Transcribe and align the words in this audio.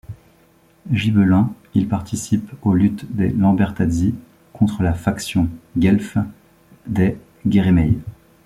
Gibelin, 0.91 1.53
il 1.75 1.87
participe 1.87 2.51
aux 2.63 2.73
luttes 2.73 3.05
des 3.15 3.29
Lambertazzi, 3.29 4.15
contre 4.51 4.81
la 4.81 4.95
faction 4.95 5.47
guelfe 5.77 6.17
des 6.87 7.19
Geremei. 7.47 7.99